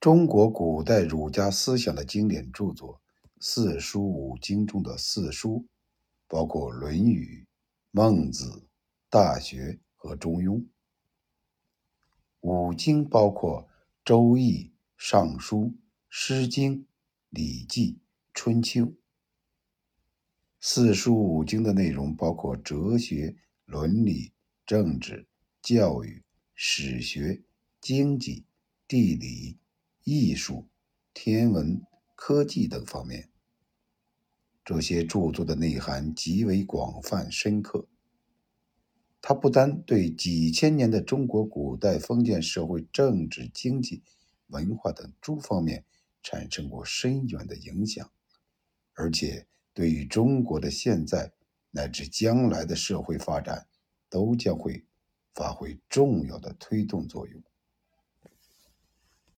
[0.00, 2.94] 中国古代儒家思想的经典著作
[3.40, 5.66] 《四书五经》中的四书，
[6.28, 7.42] 包括《论语》
[7.90, 8.44] 《孟子》
[9.10, 10.58] 《大学》和《中庸》；
[12.42, 13.62] 五经包括
[14.04, 14.52] 《周易》
[14.96, 15.58] 《尚书》
[16.08, 16.76] 《诗经》
[17.30, 17.94] 《礼记》
[18.32, 18.82] 《春秋》。
[20.60, 24.32] 四书五经的内容包括哲学、伦理、
[24.64, 25.26] 政治、
[25.60, 26.22] 教育、
[26.54, 27.42] 史学、
[27.80, 28.44] 经济、
[28.86, 29.58] 地理。
[30.04, 30.68] 艺术、
[31.12, 31.82] 天文、
[32.14, 33.28] 科技等方面，
[34.64, 37.86] 这些著作的内涵极为广泛深刻。
[39.20, 44.02] 它不单对几千年的中国古代封建社会政治、经济、
[44.46, 45.84] 文化等诸方面
[46.22, 48.10] 产生过深远的影响，
[48.94, 51.32] 而且对于中国的现在
[51.72, 53.66] 乃至将来的社会发展，
[54.08, 54.84] 都将会
[55.34, 57.42] 发挥重要的推动作用。